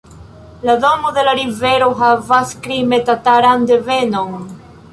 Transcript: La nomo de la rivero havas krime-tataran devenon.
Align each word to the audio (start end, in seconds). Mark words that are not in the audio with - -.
La 0.69 0.75
nomo 0.85 1.11
de 1.17 1.25
la 1.27 1.35
rivero 1.39 1.89
havas 2.01 2.53
krime-tataran 2.65 3.69
devenon. 3.73 4.37